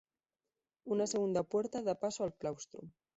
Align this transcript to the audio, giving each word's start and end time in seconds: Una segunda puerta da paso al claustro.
Una 0.95 1.05
segunda 1.05 1.43
puerta 1.43 1.83
da 1.83 1.93
paso 1.93 2.23
al 2.23 2.33
claustro. 2.35 2.81